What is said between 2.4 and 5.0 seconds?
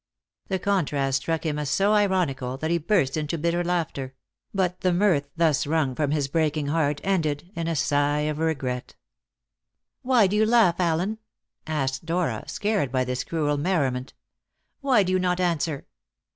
that he burst into bitter laughter; but the